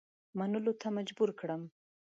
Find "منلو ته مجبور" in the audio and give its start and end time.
0.37-1.29